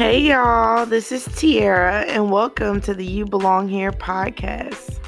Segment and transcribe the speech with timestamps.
[0.00, 4.98] Hey y'all, this is Tiara, and welcome to the You Belong Here podcast.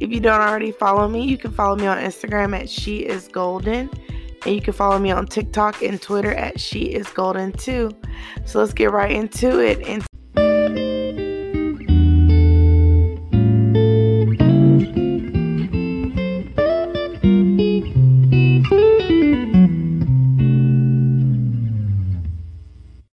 [0.00, 3.26] If you don't already follow me, you can follow me on Instagram at She Is
[3.26, 3.88] Golden,
[4.44, 7.90] and you can follow me on TikTok and Twitter at She Is Golden too.
[8.44, 9.80] So let's get right into it.
[9.88, 10.04] And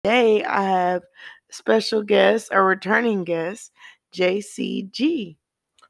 [0.03, 1.03] today I have
[1.51, 3.71] special guest, a returning guest,
[4.15, 5.37] JCG.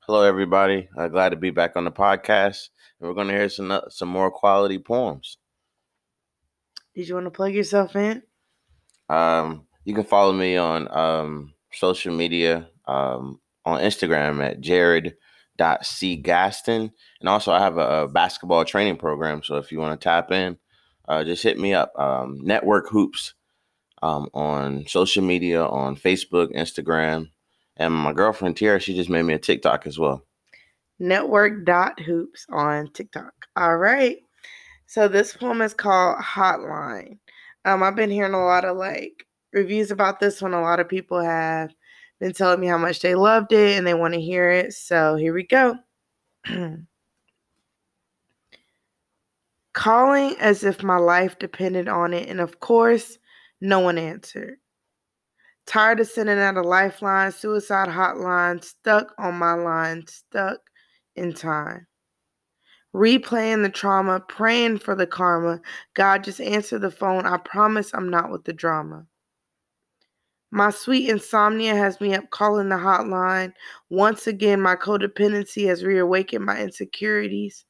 [0.05, 0.89] Hello, everybody.
[0.97, 2.67] Uh, glad to be back on the podcast.
[2.99, 5.37] And we're going to hear some uh, some more quality poems.
[6.93, 8.21] Did you want to plug yourself in?
[9.07, 16.91] Um, you can follow me on um, social media um, on Instagram at jared.cgaston.
[17.21, 19.41] And also, I have a, a, basketball training program.
[19.43, 20.57] So if you want to tap in,
[21.07, 21.97] uh, just hit me up.
[21.97, 23.33] Um, Network Hoops
[24.01, 27.29] um, on social media on Facebook, Instagram.
[27.77, 30.23] And my girlfriend Tiara, she just made me a TikTok as well.
[30.99, 33.33] Network dot hoops on TikTok.
[33.55, 34.17] All right.
[34.85, 37.17] So this poem is called Hotline.
[37.65, 40.53] Um, I've been hearing a lot of like reviews about this one.
[40.53, 41.73] A lot of people have
[42.19, 44.73] been telling me how much they loved it and they want to hear it.
[44.73, 45.75] So here we go.
[49.73, 53.17] Calling as if my life depended on it, and of course,
[53.61, 54.57] no one answered.
[55.67, 60.59] Tired of sending out a lifeline, suicide hotline, stuck on my line, stuck
[61.15, 61.87] in time.
[62.93, 65.61] Replaying the trauma, praying for the karma.
[65.93, 67.25] God, just answer the phone.
[67.25, 69.05] I promise I'm not with the drama.
[70.51, 73.53] My sweet insomnia has me up calling the hotline.
[73.89, 77.63] Once again, my codependency has reawakened my insecurities.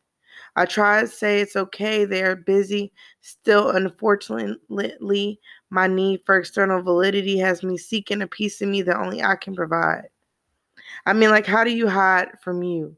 [0.55, 2.91] I try to say it's okay, they're busy.
[3.21, 8.97] Still, unfortunately, my need for external validity has me seeking a piece of me that
[8.97, 10.09] only I can provide.
[11.06, 12.97] I mean, like, how do you hide from you?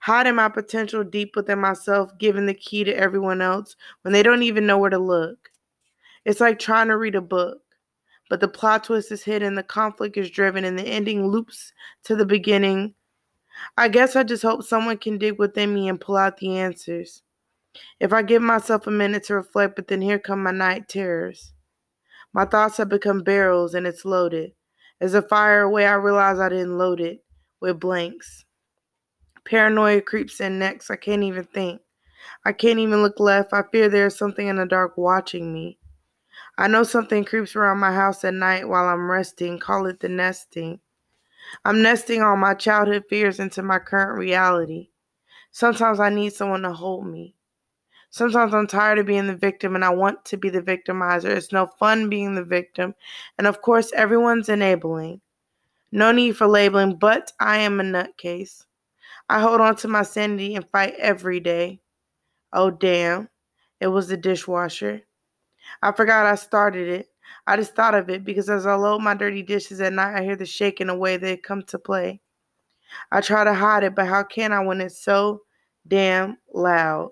[0.00, 4.42] Hiding my potential deep within myself, giving the key to everyone else when they don't
[4.42, 5.50] even know where to look.
[6.24, 7.60] It's like trying to read a book,
[8.30, 11.72] but the plot twist is hidden, the conflict is driven, and the ending loops
[12.04, 12.94] to the beginning.
[13.76, 17.22] I guess I just hope someone can dig within me and pull out the answers.
[18.00, 21.52] If I give myself a minute to reflect, but then here come my night terrors.
[22.32, 24.52] My thoughts have become barrels and it's loaded.
[25.00, 27.24] As I fire away, I realize I didn't load it
[27.60, 28.44] with blanks.
[29.44, 30.90] Paranoia creeps in next.
[30.90, 31.80] I can't even think.
[32.44, 33.52] I can't even look left.
[33.52, 35.78] I fear there is something in the dark watching me.
[36.56, 39.58] I know something creeps around my house at night while I'm resting.
[39.58, 40.80] Call it the nesting.
[41.64, 44.90] I'm nesting all my childhood fears into my current reality.
[45.50, 47.36] Sometimes I need someone to hold me.
[48.10, 51.30] Sometimes I'm tired of being the victim and I want to be the victimizer.
[51.30, 52.94] It's no fun being the victim.
[53.38, 55.20] And of course, everyone's enabling.
[55.92, 58.64] No need for labeling, but I am a nutcase.
[59.28, 61.80] I hold on to my sanity and fight every day.
[62.52, 63.28] Oh, damn.
[63.80, 65.02] It was the dishwasher.
[65.82, 67.11] I forgot I started it.
[67.46, 70.22] I just thought of it because as I load my dirty dishes at night, I
[70.22, 72.20] hear the shaking away they come to play.
[73.10, 75.42] I try to hide it, but how can I when it's so
[75.86, 77.10] damn loud?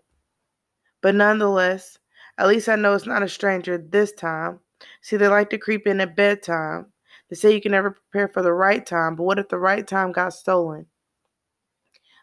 [1.01, 1.99] But nonetheless,
[2.39, 4.61] at least I know it's not a stranger this time.
[5.03, 6.87] See, they like to creep in at bedtime.
[7.29, 9.87] They say you can never prepare for the right time, but what if the right
[9.87, 10.87] time got stolen?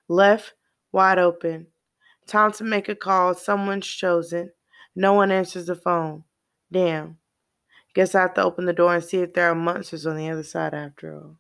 [0.08, 0.54] Left
[0.92, 1.68] wide open.
[2.26, 3.34] Time to make a call.
[3.34, 4.52] Someone's chosen.
[4.96, 6.24] No one answers the phone.
[6.72, 7.18] Damn.
[7.98, 10.30] Guess I have to open the door and see if there are monsters on the
[10.30, 11.40] other side after all.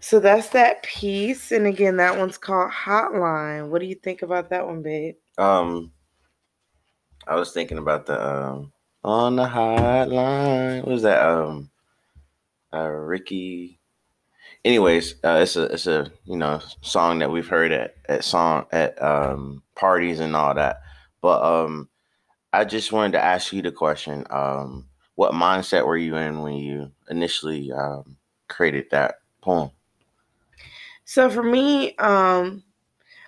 [0.00, 1.52] So that's that piece.
[1.52, 3.68] And again, that one's called Hotline.
[3.68, 5.16] What do you think about that one, babe?
[5.36, 5.92] Um,
[7.26, 8.72] I was thinking about the um
[9.04, 10.78] on the hotline.
[10.78, 11.22] What was that?
[11.22, 11.70] Um,
[12.72, 13.78] uh, Ricky.
[14.64, 18.64] Anyways, uh, it's a it's a you know song that we've heard at at song
[18.72, 20.80] at um parties and all that.
[21.20, 21.90] But um,
[22.56, 24.24] I just wanted to ask you the question.
[24.30, 28.16] Um, what mindset were you in when you initially um
[28.48, 29.70] created that poem?
[31.04, 32.64] So for me, um,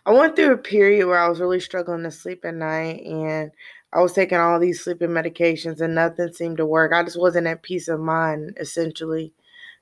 [0.06, 3.50] I went through a period where I was really struggling to sleep at night and
[3.92, 6.92] I was taking all these sleeping medications and nothing seemed to work.
[6.94, 9.34] I just wasn't at peace of mind, essentially.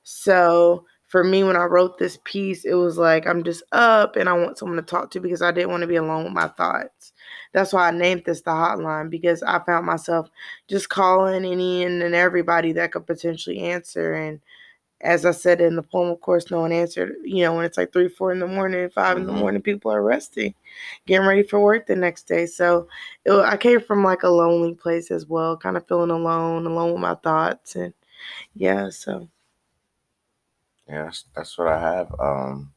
[0.03, 4.27] So for me, when I wrote this piece, it was like I'm just up and
[4.27, 6.49] I want someone to talk to because I didn't want to be alone with my
[6.49, 7.13] thoughts.
[7.57, 10.29] That's why I named this the hotline because I found myself
[10.67, 14.39] just calling any and everybody that could potentially answer and
[15.01, 17.15] as I said in the poem, of course, no one answered.
[17.23, 19.21] You know, when it's like three, four in the morning, 5 mm-hmm.
[19.21, 19.41] in the mm-hmm.
[19.41, 20.53] morning, people are resting,
[21.07, 22.45] getting ready for work the next day.
[22.45, 22.87] So
[23.25, 26.93] it, I came from like a lonely place as well, kind of feeling alone, alone
[26.93, 27.93] with my thoughts, and
[28.53, 28.89] yeah.
[28.91, 29.27] So
[30.87, 32.13] yeah, that's, that's what I have.
[32.19, 32.71] Um,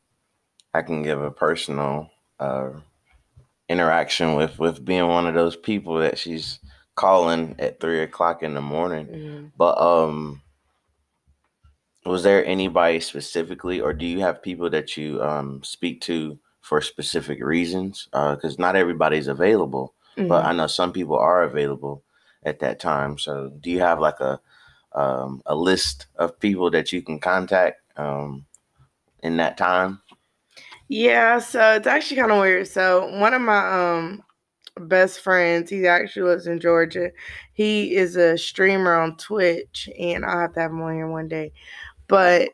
[0.73, 2.71] I can give a personal uh,
[3.71, 6.59] interaction with with being one of those people that she's
[6.97, 9.07] calling at three o'clock in the morning.
[9.07, 9.47] Mm-hmm.
[9.57, 10.43] But um
[12.05, 16.81] was there anybody specifically, or do you have people that you um, speak to for
[16.81, 18.09] specific reasons?
[18.11, 20.29] Because uh, not everybody's available, mm-hmm.
[20.29, 22.03] but I know some people are available
[22.43, 23.19] at that time.
[23.19, 24.41] So, do you have like a
[24.93, 28.47] um, a list of people that you can contact um,
[29.23, 30.01] in that time?
[30.91, 32.67] Yeah, so it's actually kind of weird.
[32.69, 34.23] So one of my um
[34.81, 37.11] best friends, he actually lives in Georgia.
[37.55, 41.29] He is a streamer on Twitch, and I'll have to have him on here one
[41.29, 41.53] day.
[42.09, 42.51] But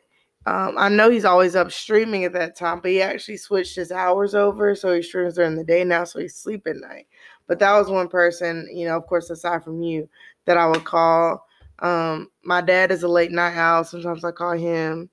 [0.47, 3.91] um, I know he's always up streaming at that time, but he actually switched his
[3.91, 4.75] hours over.
[4.75, 7.07] So he streams during the day now, so he sleep at night.
[7.47, 10.09] But that was one person, you know, of course, aside from you,
[10.45, 11.45] that I would call.
[11.79, 13.83] Um, my dad is a late night owl.
[13.85, 15.09] Sometimes I call him.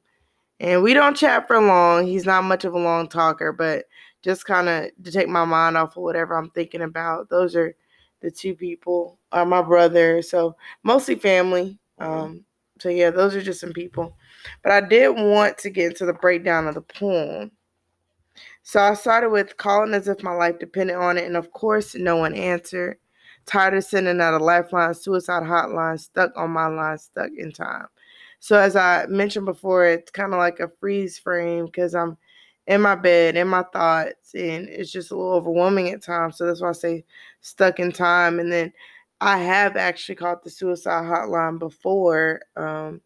[0.60, 2.06] And we don't chat for long.
[2.06, 3.86] He's not much of a long talker, but
[4.22, 7.28] just kind of to take my mind off of whatever I'm thinking about.
[7.28, 7.74] Those are
[8.20, 10.22] the two people, are my brother.
[10.22, 11.78] So mostly family.
[11.98, 12.44] Um,
[12.80, 14.16] so yeah, those are just some people.
[14.62, 17.50] But I did want to get into the breakdown of the poem.
[18.62, 21.94] So I started with calling as if my life depended on it, and of course,
[21.94, 22.96] no one answered.
[23.46, 27.86] Tired of sending out a lifeline, suicide hotline, stuck on my line, stuck in time.
[28.40, 32.16] So as I mentioned before, it's kind of like a freeze frame because I'm
[32.66, 36.38] in my bed, in my thoughts, and it's just a little overwhelming at times.
[36.38, 37.04] So that's why I say
[37.40, 38.38] stuck in time.
[38.40, 38.72] And then
[39.20, 42.40] I have actually called the suicide hotline before.
[42.56, 43.00] Um,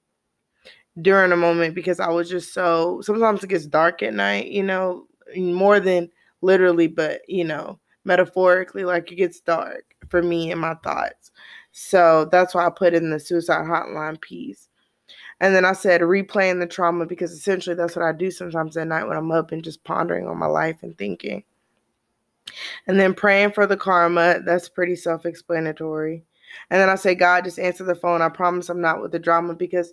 [1.00, 4.62] during a moment because I was just so sometimes it gets dark at night, you
[4.62, 6.10] know, more than
[6.40, 11.30] literally, but you know, metaphorically, like it gets dark for me and my thoughts.
[11.72, 14.69] So that's why I put in the suicide hotline piece.
[15.40, 18.88] And then I said replaying the trauma because essentially that's what I do sometimes at
[18.88, 21.44] night when I'm up and just pondering on my life and thinking.
[22.87, 26.25] And then praying for the karma, that's pretty self explanatory.
[26.70, 28.23] And then I say, God, just answer the phone.
[28.23, 29.93] I promise I'm not with the drama because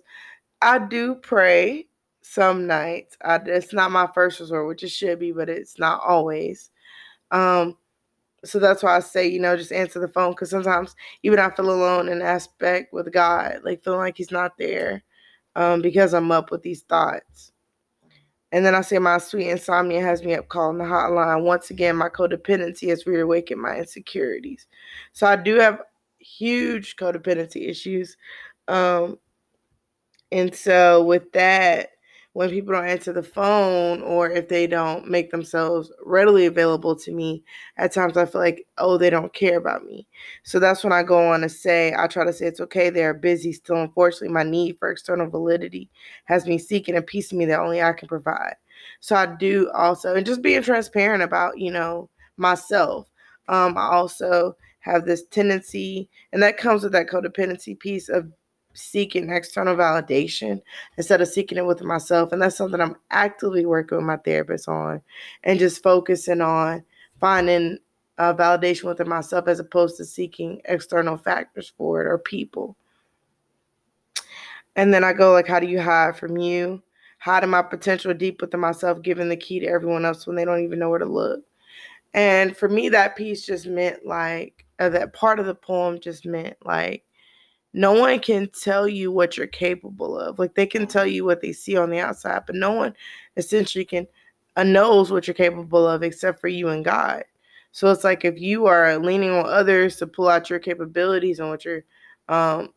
[0.62, 1.86] I do pray
[2.22, 3.16] some nights.
[3.22, 6.70] I, it's not my first resort, which it should be, but it's not always.
[7.30, 7.76] Um,
[8.44, 11.50] so that's why I say, you know, just answer the phone because sometimes even I
[11.50, 15.02] feel alone in aspect with God, like feeling like He's not there,
[15.56, 17.50] um, because I'm up with these thoughts.
[18.52, 21.42] And then I say my sweet insomnia has me up calling the hotline.
[21.42, 24.66] Once again, my codependency has reawakened my insecurities.
[25.12, 25.80] So I do have
[26.18, 28.16] huge codependency issues.
[28.68, 29.18] Um,
[30.30, 31.90] and so, with that,
[32.36, 37.10] when people don't answer the phone or if they don't make themselves readily available to
[37.10, 37.42] me,
[37.78, 40.06] at times I feel like, oh, they don't care about me.
[40.42, 43.04] So that's when I go on to say, I try to say it's okay, they
[43.04, 43.54] are busy.
[43.54, 45.88] Still, unfortunately, my need for external validity
[46.26, 48.56] has me seeking a piece of me that only I can provide.
[49.00, 53.08] So I do also, and just being transparent about, you know, myself.
[53.48, 58.30] Um, I also have this tendency, and that comes with that codependency piece of
[58.76, 60.60] seeking external validation
[60.96, 62.32] instead of seeking it with myself.
[62.32, 65.00] And that's something I'm actively working with my therapist on
[65.44, 66.84] and just focusing on
[67.20, 67.78] finding
[68.18, 72.76] uh, validation within myself as opposed to seeking external factors for it or people.
[74.76, 76.82] And then I go like, how do you hide from you?
[77.18, 80.62] Hiding my potential deep within myself, giving the key to everyone else when they don't
[80.62, 81.40] even know where to look.
[82.12, 86.26] And for me, that piece just meant like, uh, that part of the poem just
[86.26, 87.05] meant like
[87.76, 90.38] no one can tell you what you're capable of.
[90.38, 92.94] Like they can tell you what they see on the outside, but no one
[93.36, 94.06] essentially can
[94.56, 97.24] uh, knows what you're capable of except for you and God.
[97.72, 101.50] So it's like if you are leaning on others to pull out your capabilities and
[101.50, 101.84] what your
[102.30, 102.72] um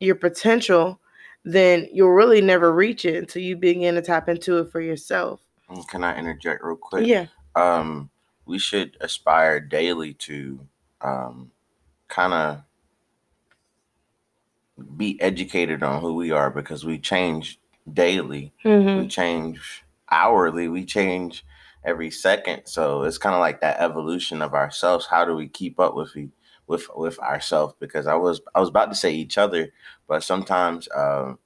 [0.00, 1.00] your potential,
[1.44, 5.40] then you'll really never reach it until you begin to tap into it for yourself.
[5.70, 7.06] Mm, can I interject real quick?
[7.06, 7.26] Yeah.
[7.54, 8.10] Um,
[8.44, 10.66] we should aspire daily to
[11.00, 11.52] um
[12.08, 12.64] kind of
[14.96, 17.60] be educated on who we are because we change
[17.92, 18.52] daily.
[18.64, 19.00] Mm-hmm.
[19.00, 20.68] We change hourly.
[20.68, 21.44] We change
[21.84, 22.66] every second.
[22.66, 25.06] So it's kind of like that evolution of ourselves.
[25.06, 26.14] How do we keep up with
[26.66, 27.74] with with ourselves?
[27.78, 29.72] Because I was I was about to say each other,
[30.06, 31.38] but sometimes um,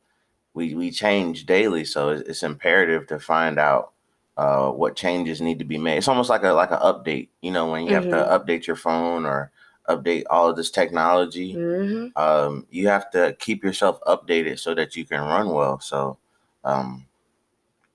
[0.55, 1.85] we we change daily.
[1.85, 3.93] So it's, it's imperative to find out
[4.37, 5.99] uh, what changes need to be made.
[5.99, 7.29] It's almost like a like an update.
[7.41, 7.95] You know, when you mm-hmm.
[7.95, 8.51] have to mm-hmm.
[8.51, 9.51] update your phone or
[9.89, 11.55] update all of this technology.
[11.55, 12.19] Mm-hmm.
[12.21, 15.81] Um, you have to keep yourself updated so that you can run well.
[15.81, 16.19] So
[16.65, 17.07] um,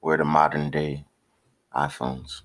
[0.02, 1.06] we're the modern day
[1.76, 2.42] iPhones.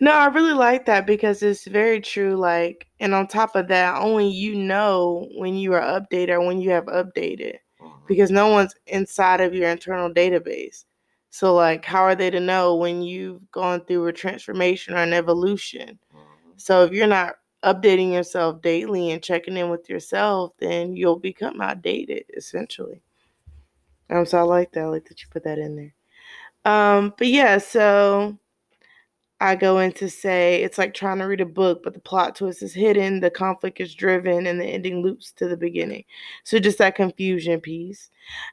[0.00, 2.36] No, I really like that because it's very true.
[2.36, 6.60] Like, and on top of that, only you know when you are updated or when
[6.60, 8.06] you have updated Mhm.
[8.06, 10.84] because no one's inside of your internal database.
[11.30, 15.12] So, like, how are they to know when you've gone through a transformation or an
[15.12, 15.98] evolution?
[16.14, 16.52] Mhm.
[16.56, 21.60] So, if you're not updating yourself daily and checking in with yourself, then you'll become
[21.60, 23.02] outdated essentially.
[24.10, 24.84] Um, so I like that.
[24.84, 25.94] I like that you put that in there.
[26.64, 28.38] Um, but yeah, so
[29.40, 32.36] I go in to say it's like trying to read a book, but the plot
[32.36, 36.04] twist is hidden, the conflict is driven, and the ending loops to the beginning.
[36.44, 38.10] So just that confusion piece.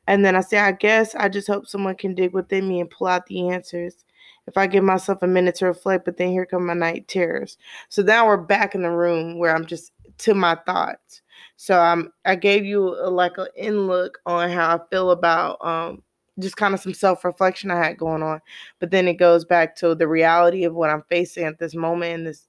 [0.08, 2.90] And then I say, I guess I just hope someone can dig within me and
[2.90, 4.04] pull out the answers.
[4.48, 7.58] If I give myself a minute to reflect, but then here come my night terrors.
[7.90, 11.22] So now we're back in the room where I'm just to my thoughts.
[11.58, 15.64] So I'm I gave you a, like an in look on how I feel about
[15.66, 16.02] um
[16.40, 18.42] just kind of some self reflection I had going on
[18.80, 22.14] but then it goes back to the reality of what I'm facing at this moment
[22.14, 22.48] in this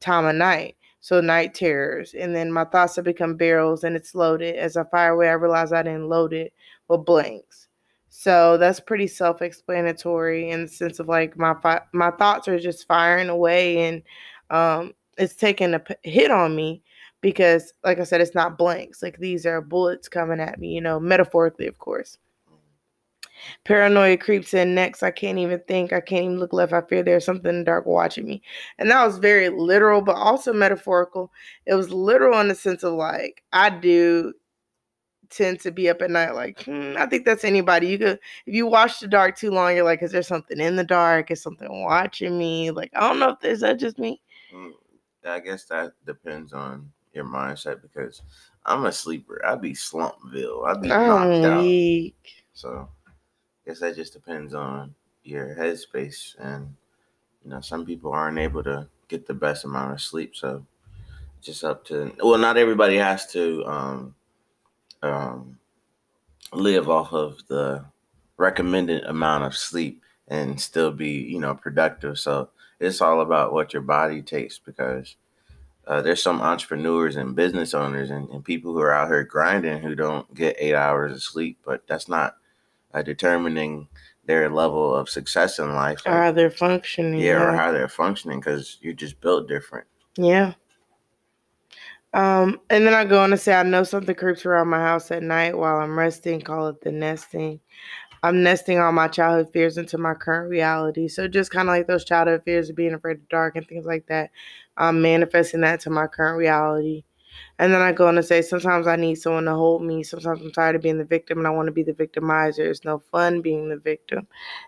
[0.00, 0.76] time of night.
[1.00, 4.56] So night terrors, and then my thoughts have become barrels, and it's loaded.
[4.56, 6.52] As I fire away, I realize I didn't load it
[6.88, 7.67] with blanks.
[8.10, 12.86] So that's pretty self-explanatory in the sense of like my fi- my thoughts are just
[12.86, 14.02] firing away, and
[14.50, 16.82] um, it's taking a p- hit on me
[17.20, 19.02] because, like I said, it's not blanks.
[19.02, 22.18] Like these are bullets coming at me, you know, metaphorically, of course.
[23.64, 25.02] Paranoia creeps in next.
[25.02, 25.92] I can't even think.
[25.92, 26.72] I can't even look left.
[26.72, 28.42] I fear there's something dark watching me.
[28.78, 31.30] And that was very literal, but also metaphorical.
[31.66, 34.32] It was literal in the sense of like, I do
[35.30, 37.88] tend to be up at night, like, hmm, I think that's anybody.
[37.88, 40.76] You could, if you watch the dark too long, you're like, is there something in
[40.76, 41.30] the dark?
[41.30, 42.70] Is something watching me?
[42.70, 44.20] Like, I don't know if there's that just me.
[44.52, 44.72] Mm,
[45.26, 48.22] I guess that depends on your mindset because
[48.64, 49.44] I'm a sleeper.
[49.44, 50.66] I'd be slumpville.
[50.66, 51.60] I'd be knocked I'm out.
[51.60, 52.44] weak.
[52.52, 53.10] So I
[53.66, 54.94] guess that just depends on
[55.24, 56.74] your headspace and
[57.44, 60.36] you know, some people aren't able to get the best amount of sleep.
[60.36, 60.64] So
[61.40, 64.14] just up to well, not everybody has to um
[65.02, 65.58] um
[66.52, 67.84] live off of the
[68.36, 72.18] recommended amount of sleep and still be, you know, productive.
[72.18, 72.50] So
[72.80, 75.16] it's all about what your body takes because
[75.86, 79.80] uh, there's some entrepreneurs and business owners and, and people who are out here grinding
[79.82, 82.36] who don't get eight hours of sleep, but that's not
[82.94, 83.88] uh, determining
[84.24, 86.02] their level of success in life.
[86.06, 87.20] Or Like, how they're functioning.
[87.20, 89.86] yeah, or how they're functioning because you're just built different.
[90.16, 90.54] Yeah.
[92.14, 95.10] Um, and then I go on to say I know something creeps around my house
[95.10, 97.60] at night while I'm resting, call it the nesting.
[98.22, 101.08] I'm nesting all my childhood fears into my current reality.
[101.08, 103.86] So just kind of like those childhood fears of being afraid of dark and things
[103.86, 104.30] like that.
[104.76, 107.04] I'm manifesting that to my current reality.
[107.58, 110.02] And then I go on to say sometimes I need someone to hold me.
[110.02, 112.60] Sometimes I'm tired of being the victim and I want to be the victimizer.
[112.70, 114.26] It's no fun being the victim.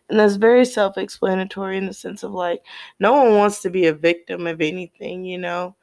[0.08, 2.62] And that's very self explanatory in the sense of like,
[3.00, 5.76] no one wants to be a victim of anything, you know?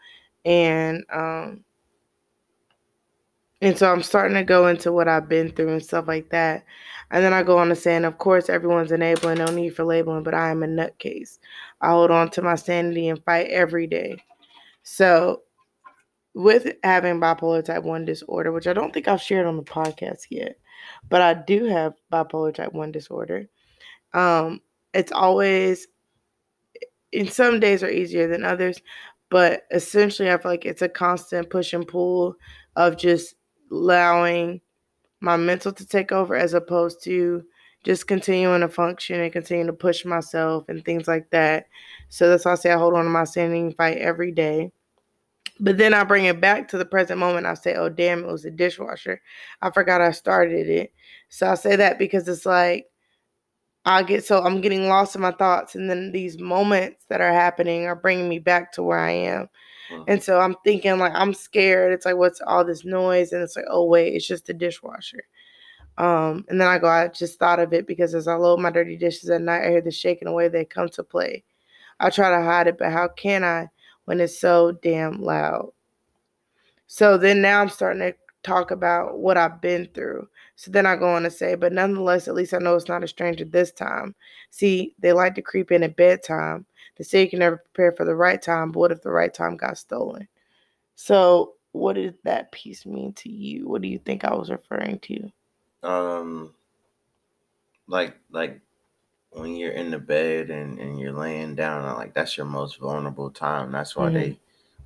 [0.48, 1.66] And, um,
[3.62, 6.64] and so I'm starting to go into what I've been through and stuff like that.
[7.12, 9.84] And then I go on to say, and of course, everyone's enabling, no need for
[9.84, 11.40] labeling, but I am a nutcase.
[11.82, 14.24] I hold on to my sanity and fight every day.
[14.84, 15.42] So,
[16.34, 20.28] with having bipolar type 1 disorder, which I don't think I've shared on the podcast
[20.30, 20.58] yet,
[21.10, 23.50] but I do have bipolar type 1 disorder.
[24.14, 24.62] Um,
[24.94, 25.88] it's always,
[27.12, 28.80] in some days are easier than others,
[29.30, 32.36] but essentially, I feel like it's a constant push and pull
[32.76, 33.36] of just
[33.72, 34.62] allowing
[35.20, 37.44] my mental to take over as opposed to
[37.84, 41.66] just continuing to function and continue to push myself and things like that.
[42.10, 44.72] So that's why I say I hold on to my standing fight every day.
[45.60, 47.48] But then I bring it back to the present moment.
[47.48, 49.22] I say, oh, damn, it was a dishwasher.
[49.62, 50.94] I forgot I started it.
[51.30, 52.86] So I say that because it's like,
[53.88, 57.32] I get so I'm getting lost in my thoughts, and then these moments that are
[57.32, 59.50] happening are bringing me back to where I am.
[60.08, 61.94] And so I'm thinking, like, I'm scared.
[61.94, 63.32] It's like, what's all this noise?
[63.32, 65.24] And it's like, oh, wait, it's just the dishwasher.
[65.98, 68.70] Um, and then I go, I just thought of it because as I load my
[68.70, 71.46] dirty dishes at night, I hear the shaking away they come to play.
[72.02, 73.70] I try to hide it, but how can I
[74.04, 75.72] when it's so damn loud?
[76.88, 78.14] So then now I'm starting to
[78.44, 80.28] talk about what I've been through.
[80.56, 83.04] So then I go on to say, but nonetheless, at least I know it's not
[83.04, 84.16] a stranger this time.
[84.52, 86.66] See, they like to creep in at bedtime.
[86.98, 89.34] They say you can never prepare for the right time, but what if the right
[89.34, 90.28] time got stolen?
[90.96, 93.68] So what did that piece mean to you?
[93.68, 95.32] What do you think I was referring to?
[95.84, 96.54] Um,
[97.88, 98.60] like like
[99.32, 103.30] when you're in the bed and, and you're laying down, like that's your most vulnerable
[103.30, 103.72] time.
[103.72, 104.14] That's why Mhm.
[104.14, 104.40] they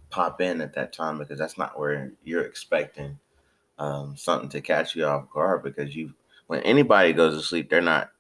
[0.09, 3.17] pop in at that time because that's not where you're expecting
[3.81, 5.63] um, something to catch you off guard.
[5.63, 6.13] Because you,
[6.47, 8.11] when anybody goes to sleep, they're not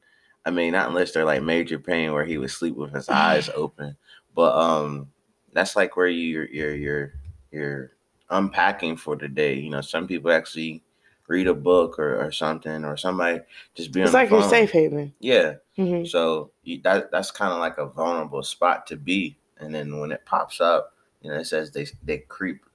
[0.45, 3.49] I mean, not unless they're like Major Payne where he would sleep with his eyes
[3.55, 3.95] open.
[4.33, 5.09] But um,
[5.53, 7.13] that's like where you're you're you're
[7.51, 7.91] you're
[8.29, 9.55] unpacking for the day.
[9.55, 10.83] You know, some people actually
[11.27, 13.41] read a book or, or something, or somebody
[13.75, 14.01] just be.
[14.01, 15.13] It's like your safe haven.
[15.19, 15.55] Yeah.
[15.77, 16.05] Mm-hmm.
[16.05, 19.37] So you, that that's kind of like a vulnerable spot to be.
[19.57, 22.65] And then when it pops up, you know, it says they they creep,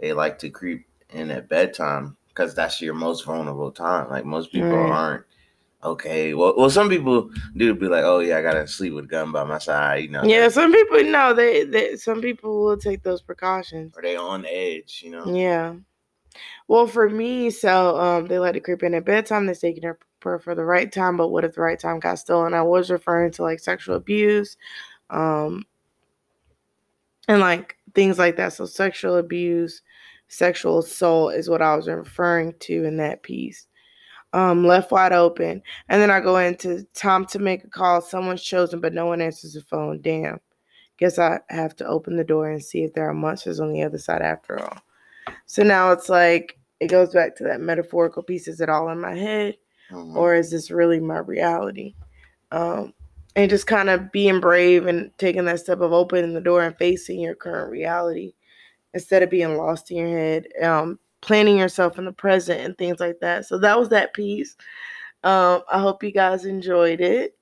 [0.00, 4.08] they like to creep in at bedtime because that's your most vulnerable time.
[4.08, 4.90] Like most people right.
[4.90, 5.24] aren't
[5.84, 6.34] okay.
[6.34, 9.32] Well, well, some people do be like, oh yeah, I gotta sleep with a gun
[9.32, 10.04] by my side.
[10.04, 10.24] You know.
[10.24, 13.96] Yeah, some people no, they, they some people will take those precautions.
[13.96, 15.02] Are they on edge?
[15.04, 15.26] You know.
[15.26, 15.74] Yeah.
[16.66, 19.46] Well, for me, so um, they like to creep in at bedtime.
[19.46, 22.18] They say you know for the right time, but what if the right time got
[22.18, 22.54] stolen?
[22.54, 24.56] I was referring to like sexual abuse,
[25.10, 25.66] um,
[27.28, 28.54] and like things like that.
[28.54, 29.82] So sexual abuse,
[30.32, 33.66] sexual assault is what I was referring to in that piece
[34.32, 35.62] um, left wide open.
[35.88, 38.00] And then I go into time to make a call.
[38.00, 40.00] Someone's chosen, but no one answers the phone.
[40.00, 40.40] Damn.
[40.98, 43.82] Guess I have to open the door and see if there are monsters on the
[43.82, 44.78] other side after all.
[45.46, 48.48] So now it's like, it goes back to that metaphorical piece.
[48.48, 49.56] Is it all in my head?
[49.90, 50.16] Mm-hmm.
[50.16, 51.94] Or is this really my reality?
[52.50, 52.92] Um,
[53.34, 56.76] and just kind of being brave and taking that step of opening the door and
[56.76, 58.34] facing your current reality
[58.94, 60.46] instead of being lost in your head.
[60.62, 63.46] Um, planning yourself in the present and things like that.
[63.46, 64.56] So that was that piece.
[65.24, 67.36] Um, I hope you guys enjoyed it.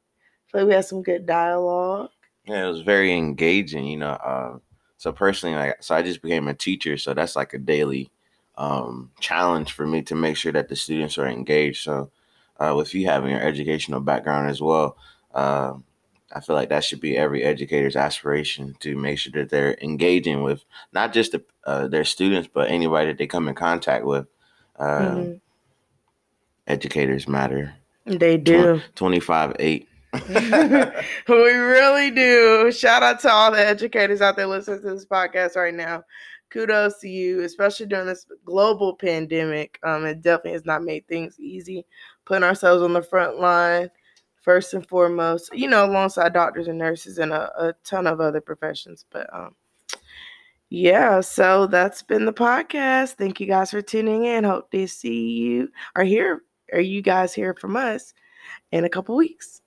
[0.53, 2.11] So we had some good dialogue.
[2.45, 3.87] Yeah, it was very engaging.
[3.87, 4.59] You know, uh,
[4.97, 8.11] so personally, like, so I just became a teacher, so that's like a daily
[8.59, 11.85] um, challenge for me to make sure that the students are engaged.
[11.85, 12.11] So,
[12.59, 14.97] uh, with you having your educational background as well,
[15.35, 15.75] uh,
[16.33, 20.43] I feel like that should be every educator's aspiration to make sure that they're engaging
[20.43, 24.27] with not just the, uh, their students, but anybody that they come in contact with.
[24.79, 25.33] Uh, mm-hmm.
[26.67, 27.75] Educators matter.
[28.07, 28.81] They do.
[28.95, 29.89] 25 8.
[31.29, 32.73] we really do.
[32.73, 36.03] Shout out to all the educators out there listening to this podcast right now.
[36.51, 39.79] Kudos to you, especially during this global pandemic.
[39.85, 41.87] Um, it definitely has not made things easy.
[42.25, 43.91] Putting ourselves on the front line
[44.41, 48.41] first and foremost, you know, alongside doctors and nurses and a, a ton of other
[48.41, 49.05] professions.
[49.11, 49.55] But um,
[50.71, 53.15] yeah, so that's been the podcast.
[53.15, 54.45] Thank you guys for tuning in.
[54.45, 58.15] Hope to see you or hear or you guys hear from us
[58.73, 59.60] in a couple weeks.